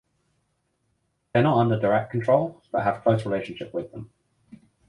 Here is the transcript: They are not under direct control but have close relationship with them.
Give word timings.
They 1.31 1.41
are 1.41 1.43
not 1.43 1.59
under 1.59 1.79
direct 1.79 2.09
control 2.09 2.63
but 2.71 2.81
have 2.83 3.03
close 3.03 3.23
relationship 3.23 3.71
with 3.71 3.91
them. 3.91 4.09